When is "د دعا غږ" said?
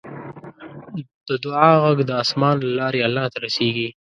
1.27-1.97